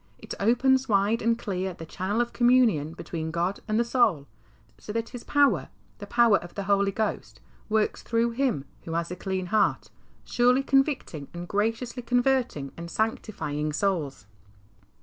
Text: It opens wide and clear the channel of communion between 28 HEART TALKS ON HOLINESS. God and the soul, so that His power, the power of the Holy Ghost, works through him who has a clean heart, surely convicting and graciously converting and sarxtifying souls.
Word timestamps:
It 0.17 0.33
opens 0.39 0.89
wide 0.89 1.21
and 1.21 1.37
clear 1.37 1.75
the 1.75 1.85
channel 1.85 2.21
of 2.21 2.33
communion 2.33 2.95
between 2.95 3.31
28 3.31 3.35
HEART 3.39 3.55
TALKS 3.57 3.59
ON 3.59 3.63
HOLINESS. 3.65 3.65
God 3.65 3.65
and 3.67 3.79
the 3.79 3.85
soul, 4.17 4.27
so 4.79 4.93
that 4.93 5.09
His 5.09 5.23
power, 5.23 5.69
the 5.99 6.07
power 6.07 6.37
of 6.39 6.55
the 6.55 6.63
Holy 6.63 6.91
Ghost, 6.91 7.39
works 7.69 8.01
through 8.01 8.31
him 8.31 8.65
who 8.85 8.93
has 8.93 9.11
a 9.11 9.15
clean 9.15 9.45
heart, 9.53 9.91
surely 10.25 10.63
convicting 10.63 11.27
and 11.35 11.47
graciously 11.47 12.01
converting 12.01 12.71
and 12.75 12.87
sarxtifying 12.89 13.71
souls. 13.75 14.25